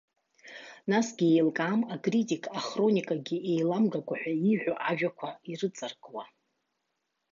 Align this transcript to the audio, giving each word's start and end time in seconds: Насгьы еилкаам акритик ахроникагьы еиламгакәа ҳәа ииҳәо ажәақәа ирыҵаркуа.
Насгьы 0.89 1.25
еилкаам 1.33 1.81
акритик 1.95 2.43
ахроникагьы 2.57 3.37
еиламгакәа 3.51 4.15
ҳәа 4.21 4.31
ииҳәо 4.41 4.73
ажәақәа 4.89 5.29
ирыҵаркуа. 5.51 6.23